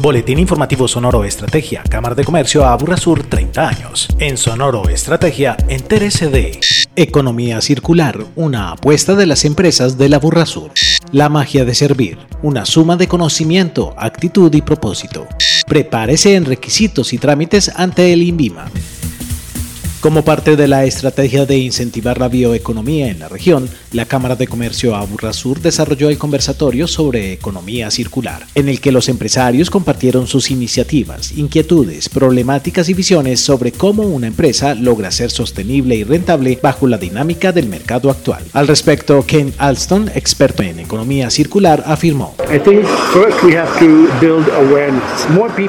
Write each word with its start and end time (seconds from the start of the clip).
Boletín 0.00 0.38
Informativo 0.38 0.88
Sonoro 0.88 1.24
Estrategia, 1.24 1.82
Cámara 1.82 2.14
de 2.14 2.24
Comercio 2.24 2.64
Aburrasur 2.64 3.22
30 3.22 3.68
años. 3.68 4.08
En 4.18 4.38
Sonoro 4.38 4.88
Estrategia, 4.88 5.58
entérese 5.68 6.28
de 6.28 6.58
Economía 6.96 7.60
Circular, 7.60 8.18
una 8.34 8.70
apuesta 8.70 9.14
de 9.14 9.26
las 9.26 9.44
empresas 9.44 9.98
de 9.98 10.08
la 10.08 10.18
Burrasur. 10.18 10.70
La 11.12 11.28
magia 11.28 11.66
de 11.66 11.74
servir, 11.74 12.16
una 12.42 12.64
suma 12.64 12.96
de 12.96 13.08
conocimiento, 13.08 13.92
actitud 13.98 14.54
y 14.54 14.62
propósito. 14.62 15.26
Prepárese 15.66 16.34
en 16.34 16.46
requisitos 16.46 17.12
y 17.12 17.18
trámites 17.18 17.70
ante 17.76 18.14
el 18.14 18.22
INVIMA. 18.22 18.70
Como 20.00 20.24
parte 20.24 20.56
de 20.56 20.66
la 20.66 20.86
estrategia 20.86 21.44
de 21.44 21.58
incentivar 21.58 22.18
la 22.18 22.28
bioeconomía 22.28 23.08
en 23.08 23.18
la 23.18 23.28
región, 23.28 23.68
la 23.92 24.06
Cámara 24.06 24.34
de 24.34 24.46
Comercio 24.46 24.96
Aburrasur 24.96 25.60
desarrolló 25.60 26.08
el 26.08 26.16
conversatorio 26.16 26.86
sobre 26.86 27.34
economía 27.34 27.90
circular, 27.90 28.46
en 28.54 28.70
el 28.70 28.80
que 28.80 28.92
los 28.92 29.10
empresarios 29.10 29.68
compartieron 29.68 30.26
sus 30.26 30.50
iniciativas, 30.50 31.32
inquietudes, 31.32 32.08
problemáticas 32.08 32.88
y 32.88 32.94
visiones 32.94 33.40
sobre 33.40 33.72
cómo 33.72 34.04
una 34.04 34.26
empresa 34.26 34.74
logra 34.74 35.10
ser 35.10 35.30
sostenible 35.30 35.96
y 35.96 36.04
rentable 36.04 36.58
bajo 36.62 36.86
la 36.86 36.96
dinámica 36.96 37.52
del 37.52 37.68
mercado 37.68 38.08
actual. 38.08 38.42
Al 38.54 38.68
respecto, 38.68 39.22
Ken 39.26 39.52
Alston, 39.58 40.10
experto 40.14 40.62
en 40.62 40.80
economía 40.80 41.28
circular, 41.28 41.84
afirmó. 41.86 42.36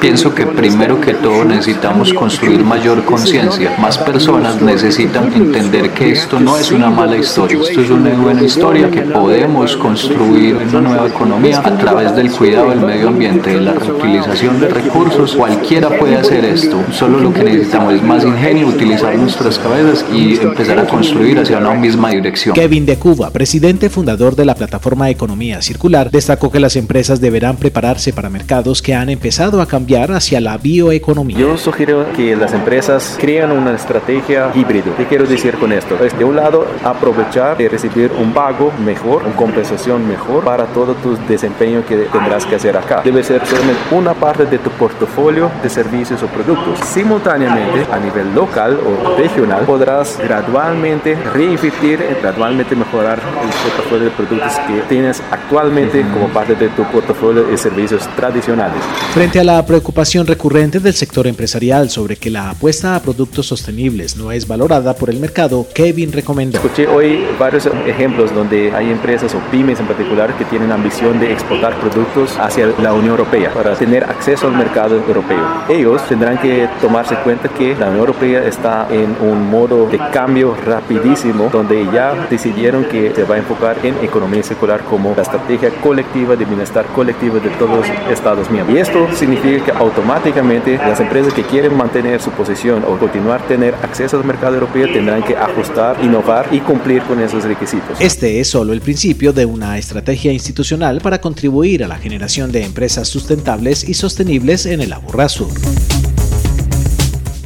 Pienso 0.00 0.34
que 0.34 0.46
primero 0.46 1.00
que 1.00 1.14
todo 1.14 1.46
necesitamos 1.46 2.12
construir 2.12 2.62
mayor 2.62 3.02
conciencia, 3.06 3.74
más 3.78 3.96
personas 3.96 4.17
personas 4.18 4.60
necesitan 4.60 5.32
entender 5.32 5.90
que 5.90 6.10
esto 6.10 6.40
no 6.40 6.58
es 6.58 6.72
una 6.72 6.90
mala 6.90 7.16
historia, 7.16 7.56
esto 7.56 7.82
es 7.82 7.88
una 7.88 8.10
buena 8.16 8.42
historia 8.42 8.90
que 8.90 9.02
podemos 9.02 9.76
construir 9.76 10.56
una 10.56 10.80
nueva 10.80 11.06
economía 11.06 11.60
a 11.60 11.78
través 11.78 12.16
del 12.16 12.28
cuidado 12.32 12.70
del 12.70 12.80
medio 12.80 13.08
ambiente, 13.08 13.50
de 13.50 13.60
la 13.60 13.74
reutilización 13.74 14.58
de 14.58 14.70
recursos. 14.70 15.36
Cualquiera 15.36 15.88
puede 15.90 16.16
hacer 16.16 16.44
esto, 16.44 16.82
solo 16.90 17.20
lo 17.20 17.32
que 17.32 17.44
necesitamos 17.44 17.94
es 17.94 18.02
más 18.02 18.24
ingenio, 18.24 18.66
utilizar 18.66 19.14
nuestras 19.14 19.56
cabezas 19.56 20.04
y 20.12 20.34
empezar 20.34 20.80
a 20.80 20.86
construir 20.86 21.38
hacia 21.38 21.58
una 21.58 21.74
misma 21.74 22.10
dirección. 22.10 22.56
Kevin 22.56 22.86
de 22.86 22.96
Cuba, 22.96 23.30
presidente 23.30 23.88
fundador 23.88 24.34
de 24.34 24.46
la 24.46 24.56
plataforma 24.56 25.08
Economía 25.10 25.62
Circular, 25.62 26.10
destacó 26.10 26.50
que 26.50 26.58
las 26.58 26.74
empresas 26.74 27.20
deberán 27.20 27.56
prepararse 27.56 28.12
para 28.12 28.30
mercados 28.30 28.82
que 28.82 28.96
han 28.96 29.10
empezado 29.10 29.62
a 29.62 29.66
cambiar 29.66 30.10
hacia 30.10 30.40
la 30.40 30.58
bioeconomía. 30.58 31.38
Yo 31.38 31.56
sugiero 31.56 32.04
que 32.16 32.34
las 32.34 32.52
empresas 32.52 33.16
creen 33.20 33.52
una 33.52 33.76
estrategia 33.76 34.07
estrategia 34.08 34.50
híbrido. 34.54 34.96
¿Qué 34.96 35.06
quiero 35.06 35.26
decir 35.26 35.54
con 35.58 35.72
esto? 35.72 36.02
Es 36.02 36.16
de 36.18 36.24
un 36.24 36.36
lado 36.36 36.66
aprovechar 36.82 37.60
y 37.60 37.68
recibir 37.68 38.10
un 38.18 38.32
pago 38.32 38.72
mejor, 38.84 39.22
una 39.22 39.36
compensación 39.36 40.08
mejor 40.08 40.44
para 40.44 40.64
todo 40.66 40.94
tu 40.94 41.16
desempeño 41.28 41.84
que 41.86 41.96
tendrás 42.12 42.46
que 42.46 42.54
hacer 42.54 42.76
acá. 42.76 43.02
Debe 43.04 43.22
ser 43.22 43.44
solamente 43.46 43.80
una 43.90 44.14
parte 44.14 44.46
de 44.46 44.58
tu 44.58 44.70
portafolio 44.70 45.50
de 45.62 45.68
servicios 45.68 46.22
o 46.22 46.26
productos. 46.26 46.78
Simultáneamente, 46.86 47.86
a 47.92 47.98
nivel 47.98 48.34
local 48.34 48.78
o 48.80 49.16
regional, 49.16 49.64
podrás 49.64 50.18
gradualmente 50.18 51.14
reinvertir, 51.34 51.98
gradualmente 52.22 52.74
mejorar 52.74 53.18
el 53.18 53.70
portafolio 53.70 54.04
de 54.06 54.10
productos 54.10 54.52
que 54.66 54.80
tienes 54.88 55.22
actualmente 55.30 56.04
como 56.12 56.28
parte 56.28 56.54
de 56.54 56.68
tu 56.70 56.84
portafolio 56.84 57.44
de 57.44 57.58
servicios 57.58 58.08
tradicionales. 58.16 58.80
Frente 59.12 59.40
a 59.40 59.44
la 59.44 59.64
preocupación 59.66 60.26
recurrente 60.26 60.80
del 60.80 60.94
sector 60.94 61.26
empresarial 61.26 61.90
sobre 61.90 62.16
que 62.16 62.30
la 62.30 62.50
apuesta 62.50 62.96
a 62.96 63.02
productos 63.02 63.46
sostenibles 63.46 63.97
no 64.16 64.30
es 64.30 64.46
valorada 64.46 64.94
por 64.94 65.10
el 65.10 65.18
mercado, 65.18 65.66
Kevin 65.74 66.12
recomendó. 66.12 66.58
Escuché 66.58 66.86
hoy 66.86 67.26
varios 67.38 67.68
ejemplos 67.86 68.32
donde 68.32 68.72
hay 68.72 68.90
empresas 68.90 69.34
o 69.34 69.38
pymes 69.50 69.80
en 69.80 69.86
particular 69.86 70.36
que 70.36 70.44
tienen 70.44 70.70
ambición 70.70 71.18
de 71.18 71.32
exportar 71.32 71.78
productos 71.80 72.36
hacia 72.38 72.68
la 72.80 72.92
Unión 72.92 73.10
Europea 73.10 73.52
para 73.52 73.74
tener 73.74 74.04
acceso 74.04 74.46
al 74.46 74.56
mercado 74.56 74.96
europeo. 74.96 75.64
Ellos 75.68 76.00
tendrán 76.08 76.38
que 76.38 76.68
tomarse 76.80 77.16
cuenta 77.24 77.48
que 77.48 77.74
la 77.74 77.86
Unión 77.86 78.00
Europea 78.00 78.44
está 78.44 78.86
en 78.88 79.16
un 79.20 79.50
modo 79.50 79.88
de 79.88 79.98
cambio 80.12 80.54
rapidísimo 80.64 81.48
donde 81.52 81.84
ya 81.92 82.28
decidieron 82.30 82.84
que 82.84 83.12
se 83.12 83.24
va 83.24 83.34
a 83.34 83.38
enfocar 83.38 83.78
en 83.82 83.96
economía 84.04 84.44
circular 84.44 84.80
como 84.84 85.12
la 85.16 85.22
estrategia 85.22 85.70
colectiva 85.82 86.36
de 86.36 86.44
bienestar 86.44 86.86
colectivo 86.86 87.40
de 87.40 87.50
todos 87.50 87.78
los 87.78 87.88
Estados 88.12 88.48
miembros. 88.48 88.76
Y 88.76 88.80
esto 88.80 89.08
significa 89.14 89.64
que 89.64 89.72
automáticamente 89.72 90.76
las 90.76 91.00
empresas 91.00 91.34
que 91.34 91.42
quieren 91.42 91.76
mantener 91.76 92.20
su 92.20 92.30
posición 92.30 92.84
o 92.86 92.96
continuar 92.96 93.40
tener 93.48 93.74
acceso 93.88 94.18
al 94.18 94.24
mercado 94.24 94.54
europeo 94.54 94.86
tendrán 94.92 95.22
que 95.22 95.36
ajustar, 95.36 95.96
innovar 96.04 96.48
y 96.52 96.60
cumplir 96.60 97.02
con 97.02 97.20
esos 97.20 97.44
requisitos. 97.44 98.00
Este 98.00 98.40
es 98.40 98.48
solo 98.48 98.72
el 98.72 98.80
principio 98.80 99.32
de 99.32 99.46
una 99.46 99.78
estrategia 99.78 100.32
institucional 100.32 101.00
para 101.00 101.20
contribuir 101.20 101.84
a 101.84 101.88
la 101.88 101.96
generación 101.96 102.52
de 102.52 102.64
empresas 102.64 103.08
sustentables 103.08 103.88
y 103.88 103.94
sostenibles 103.94 104.66
en 104.66 104.80
el 104.80 104.92
Aburrá 104.92 105.28
Sur. 105.28 105.48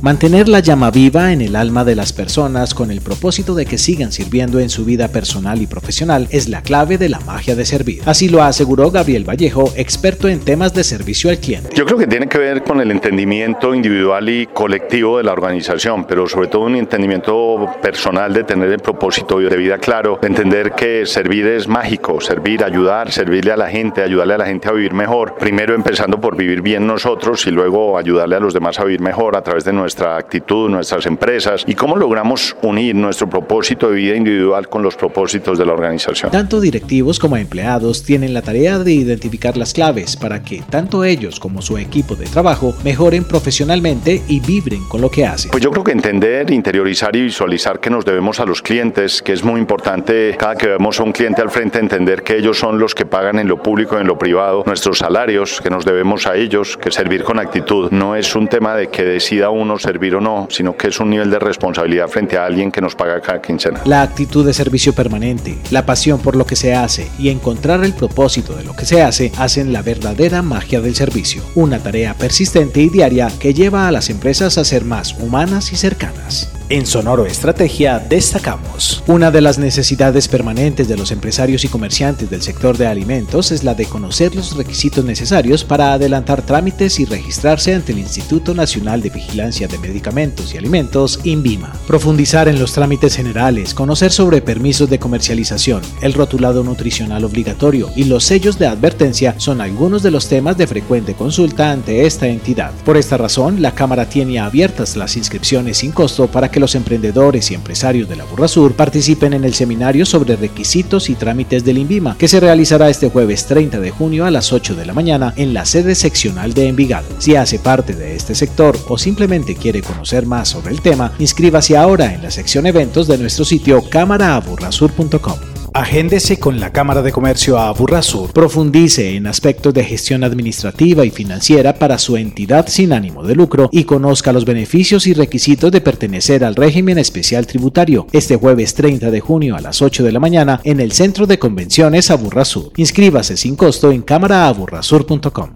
Mantener 0.03 0.49
la 0.49 0.59
llama 0.59 0.91
viva 0.91 1.33
en 1.33 1.41
el 1.41 1.55
alma 1.55 1.85
de 1.85 1.95
las 1.95 2.13
personas 2.13 2.75
con 2.75 2.91
el 2.91 3.03
propósito 3.03 3.55
de 3.55 3.67
que 3.67 3.79
sigan 3.79 4.11
sirviendo 4.11 4.59
en 4.59 4.69
su 4.69 4.85
vida 4.85 5.07
personal 5.07 5.63
y 5.63 5.69
profesional 5.69 6.27
es 6.33 6.49
la 6.49 6.61
clave 6.61 6.99
de 6.99 7.09
la 7.09 7.21
magia 7.21 7.55
de 7.55 7.65
servir. 7.65 8.03
Así 8.05 8.29
lo 8.29 8.43
aseguró 8.43 8.91
Gabriel 8.91 9.23
Vallejo, 9.23 9.73
experto 9.77 10.27
en 10.27 10.41
temas 10.41 10.75
de 10.75 10.83
servicio 10.83 11.31
al 11.31 11.39
cliente. 11.39 11.71
Yo 11.77 11.87
creo 11.87 11.99
que 11.99 12.09
tiene 12.09 12.27
que 12.27 12.39
ver 12.39 12.65
con 12.65 12.81
el 12.81 12.91
entendimiento 12.91 13.77
individual 13.77 14.29
y 14.29 14.49
colectivo 14.49 15.19
de 15.19 15.23
la 15.23 15.35
organización, 15.35 16.05
pero 16.05 16.27
sobre 16.27 16.49
todo 16.49 16.63
un 16.63 16.75
entendimiento 16.75 17.69
personal 17.81 18.35
de 18.35 18.43
tener 18.43 18.73
el 18.73 18.81
propósito 18.81 19.39
de 19.39 19.57
vida 19.57 19.79
claro, 19.79 20.19
de 20.21 20.27
entender 20.27 20.73
que 20.73 21.07
servir 21.07 21.47
es 21.47 21.69
mágico, 21.69 22.21
servir, 22.21 22.65
ayudar, 22.65 23.13
servirle 23.13 23.53
a 23.53 23.57
la 23.57 23.71
gente, 23.71 24.03
ayudarle 24.03 24.35
a 24.35 24.39
la 24.39 24.47
gente 24.47 24.69
a 24.69 24.73
vivir 24.73 24.95
mejor, 24.95 25.37
primero 25.39 25.77
empezando 25.77 26.21
por 26.21 26.37
vivir 26.37 26.61
bien 26.61 26.89
nosotros 26.89 27.47
y 27.47 27.53
luego 27.53 27.97
ayudarle 27.97 28.35
a 28.35 28.41
los 28.41 28.53
demás 28.53 28.81
a 28.81 28.85
vivir 28.85 29.01
mejor 29.01 29.37
a 29.37 29.43
través 29.43 29.63
de 29.63 29.73
nuestra 29.73 29.92
nuestra 29.93 30.17
actitud, 30.17 30.71
nuestras 30.71 31.05
empresas 31.05 31.65
y 31.67 31.75
cómo 31.75 31.97
logramos 31.97 32.57
unir 32.63 32.95
nuestro 32.95 33.29
propósito 33.29 33.91
de 33.91 33.97
vida 33.97 34.17
individual 34.17 34.67
con 34.71 34.83
los 34.83 34.97
propósitos 34.97 35.59
de 35.59 35.67
la 35.67 35.75
organización. 35.75 36.31
Tanto 36.31 36.61
directivos 36.61 37.19
como 37.19 37.37
empleados 37.37 38.03
tienen 38.03 38.33
la 38.33 38.41
tarea 38.41 38.79
de 38.79 38.91
identificar 38.91 39.59
las 39.59 39.75
claves 39.75 40.17
para 40.17 40.43
que 40.43 40.63
tanto 40.71 41.05
ellos 41.05 41.39
como 41.39 41.61
su 41.61 41.77
equipo 41.77 42.17
de 42.17 42.25
trabajo 42.25 42.75
mejoren 42.85 43.25
profesionalmente 43.25 44.23
y 44.29 44.41
vibren 44.41 44.83
con 44.89 45.03
lo 45.03 45.11
que 45.11 45.27
hacen. 45.27 45.51
Pues 45.51 45.63
yo 45.63 45.71
creo 45.71 45.85
que 45.85 45.93
entender, 45.93 46.51
interiorizar 46.51 47.15
y 47.15 47.25
visualizar 47.25 47.79
que 47.79 47.91
nos 47.91 48.07
debemos 48.07 48.41
a 48.41 48.47
los 48.47 48.63
clientes, 48.63 49.21
que 49.21 49.35
es 49.35 49.45
muy 49.45 49.61
importante 49.61 50.35
cada 50.39 50.57
que 50.57 50.69
vemos 50.69 50.99
a 51.01 51.03
un 51.03 51.13
cliente 51.13 51.43
al 51.43 51.51
frente 51.51 51.79
entender 51.79 52.23
que 52.23 52.39
ellos 52.39 52.59
son 52.59 52.79
los 52.79 52.95
que 52.95 53.05
pagan 53.05 53.39
en 53.39 53.47
lo 53.47 53.63
público 53.63 53.99
y 53.99 54.01
en 54.01 54.07
lo 54.07 54.17
privado 54.17 54.63
nuestros 54.65 54.99
salarios, 54.99 55.61
que 55.61 55.69
nos 55.69 55.85
debemos 55.85 56.27
a 56.27 56.35
ellos, 56.35 56.79
que 56.79 56.91
servir 56.91 57.25
con 57.25 57.39
actitud 57.39 57.91
no 57.91 58.17
es 58.17 58.35
un 58.35 58.49
tema 58.49 58.75
de 58.75 58.89
que 58.89 59.05
decida 59.05 59.51
uno 59.51 59.79
servir 59.83 60.15
o 60.15 60.21
no, 60.21 60.47
sino 60.51 60.77
que 60.77 60.89
es 60.89 61.01
un 61.01 61.11
nivel 61.11 61.31
de 61.31 61.39
responsabilidad 61.39 62.09
frente 62.09 62.39
a 62.39 62.47
alguien 62.47 62.71
que 62.71 62.81
nos 62.81 62.95
paga 62.95 63.21
cada 63.21 63.43
quincena. 63.43 63.81
La 63.85 64.03
actitud 64.03 64.47
de 64.47 64.55
servicio 64.55 64.95
permanente, 64.95 65.59
la 65.71 65.85
pasión 65.85 66.21
por 66.21 66.37
lo 66.37 66.47
que 66.47 66.57
se 66.57 66.75
hace 66.75 67.09
y 67.19 67.29
encontrar 67.29 67.85
el 67.85 67.93
propósito 67.93 68.55
de 68.55 68.65
lo 68.65 68.75
que 68.75 68.87
se 68.87 69.03
hace 69.03 69.33
hacen 69.37 69.73
la 69.73 69.83
verdadera 69.83 70.43
magia 70.43 70.81
del 70.81 70.95
servicio, 70.95 71.43
una 71.55 71.79
tarea 71.79 72.15
persistente 72.15 72.81
y 72.81 72.89
diaria 72.89 73.31
que 73.39 73.55
lleva 73.55 73.89
a 73.89 73.93
las 73.93 74.09
empresas 74.09 74.59
a 74.59 74.65
ser 74.65 74.85
más 74.85 75.15
humanas 75.19 75.73
y 75.73 75.77
cercanas. 75.77 76.62
En 76.73 76.87
Sonoro 76.87 77.27
Estrategia 77.27 77.99
destacamos. 77.99 79.05
Una 79.07 79.31
de 79.31 79.43
las 79.43 79.59
necesidades 79.59 80.27
permanentes 80.27 80.89
de 80.89 80.97
los 80.97 81.11
empresarios 81.11 81.67
y 81.67 81.69
comerciantes 81.69 82.31
del 82.31 82.41
sector 82.41 82.79
de 82.79 82.87
alimentos 82.87 83.53
es 83.53 83.63
la 83.63 83.75
de 83.75 83.85
conocer 83.85 84.35
los 84.35 84.57
requisitos 84.57 85.05
necesarios 85.05 85.65
para 85.65 85.93
adelantar 85.93 86.41
trámites 86.41 86.99
y 86.99 87.05
registrarse 87.05 87.75
ante 87.75 87.93
el 87.93 87.99
Instituto 87.99 88.55
Nacional 88.55 89.03
de 89.03 89.11
Vigilancia 89.11 89.69
de 89.69 89.77
Medicamentos 89.77 90.55
y 90.55 90.57
Alimentos, 90.57 91.21
INVIMA. 91.25 91.75
Profundizar 91.87 92.49
en 92.49 92.59
los 92.59 92.73
trámites 92.73 93.17
generales, 93.17 93.75
conocer 93.75 94.11
sobre 94.11 94.41
permisos 94.41 94.89
de 94.89 94.99
comercialización, 94.99 95.83
el 96.01 96.15
rotulado 96.15 96.65
nutricional 96.65 97.27
obligatorio 97.27 97.91
y 97.97 98.05
los 98.05 98.25
sellos 98.25 98.59
de 98.59 98.69
advertencia 98.69 99.35
son 99.37 99.61
algunos 99.61 100.03
de 100.03 100.11
los 100.11 100.27
temas 100.27 100.57
de 100.57 100.67
frecuente 100.67 101.13
consulta 101.13 101.71
ante 101.71 102.07
esta 102.07 102.29
entidad. 102.29 102.73
Por 102.87 102.97
esta 102.97 103.19
razón, 103.19 103.61
la 103.61 103.75
Cámara 103.75 104.09
tiene 104.09 104.41
abiertas 104.41 104.97
las 104.97 105.19
inscripciones 105.19 105.77
sin 105.77 105.93
costo 105.93 106.29
para 106.29 106.51
que 106.51 106.62
los 106.63 106.75
emprendedores 106.75 107.51
y 107.51 107.55
empresarios 107.55 108.09
de 108.09 108.17
la 108.17 108.25
Burra 108.25 108.49
Sur 108.49 108.73
participen 108.75 109.35
en 109.35 109.45
el 109.45 109.53
seminario 109.53 110.07
sobre 110.07 110.37
requisitos 110.37 111.11
y 111.11 111.15
trámites 111.15 111.65
del 111.65 111.77
INVIMA, 111.77 112.17
que 112.17 112.29
se 112.29 112.41
realizará 112.41 112.89
este 112.89 113.11
jueves 113.11 113.47
30 113.47 113.81
de 113.81 113.91
junio 113.91 114.25
a 114.25 114.31
las 114.31 114.53
8 114.53 114.75
de 114.75 114.87
la 114.87 114.95
mañana 114.95 115.35
en 115.37 115.53
la 115.53 115.67
sede 115.67 115.95
seccional 115.95 116.55
de 116.55 116.69
Envigado. 116.69 117.07
Si 117.19 117.37
hace 117.37 117.59
parte 117.59 117.95
de 117.95 118.17
este 118.17 118.35
sector 118.35 118.79
o 118.89 118.97
simplemente 118.97 119.57
quiere 119.57 119.83
conocer 119.83 120.25
más 120.25 120.49
sobre 120.49 120.73
el 120.73 120.81
tema, 120.81 121.13
inscríbase 121.19 121.77
ahora 121.77 122.15
en 122.15 122.23
la 122.23 122.31
sección 122.31 122.67
eventos 122.67 123.09
de 123.09 123.19
nuestro 123.19 123.45
sitio 123.45 123.83
cámaraaburrasur.com. 123.91 125.52
Agéndese 125.75 126.39
con 126.39 126.61
la 126.61 126.71
Cámara 126.71 127.01
de 127.01 127.13
Comercio 127.13 127.59
a 127.59 127.73
Burrasur. 127.73 128.33
Profundice 128.33 129.17
en 129.17 129.27
aspectos 129.27 129.73
de 129.73 129.85
gestión 129.85 130.23
administrativa 130.23 131.07
y 131.07 131.11
financiera 131.11 131.75
para 131.75 131.99
su 131.99 132.19
entidad 132.19 132.67
sin 132.69 132.93
ánimo 132.93 133.23
de 133.23 133.35
lucro 133.35 133.71
y 133.73 133.85
conozca 133.85 134.35
los 134.35 134.45
beneficios 134.45 135.07
y 135.07 135.15
requisitos 135.15 135.73
de 135.73 135.81
pertenecer 135.81 136.45
al 136.45 136.57
régimen 136.57 136.99
especial 136.99 137.47
tributario 137.47 138.07
este 138.13 138.37
jueves 138.37 138.75
30 138.75 139.11
de 139.11 139.21
junio 139.21 139.57
a 139.57 139.63
las 139.63 139.81
8 139.81 140.05
de 140.05 140.13
la 140.13 140.21
mañana 140.21 140.61
en 140.65 140.79
el 140.79 140.93
Centro 140.93 141.27
de 141.27 141.39
Convenciones 141.39 142.11
Aburrasur. 142.11 142.73
Inscríbase 142.77 143.39
sin 143.39 143.57
costo 143.57 143.91
en 143.93 144.03
cámaraaburrasur.com. 144.03 145.51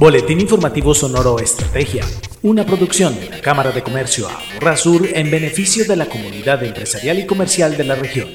Boletín 0.00 0.40
Informativo 0.40 0.94
Sonoro 0.94 1.38
Estrategia, 1.38 2.04
una 2.42 2.64
producción 2.64 3.18
de 3.18 3.30
la 3.30 3.40
Cámara 3.40 3.72
de 3.72 3.82
Comercio 3.82 4.28
Sur 4.76 5.08
en 5.12 5.30
beneficio 5.30 5.84
de 5.84 5.96
la 5.96 6.06
comunidad 6.06 6.62
empresarial 6.62 7.18
y 7.18 7.26
comercial 7.26 7.76
de 7.76 7.84
la 7.84 7.94
región. 7.96 8.28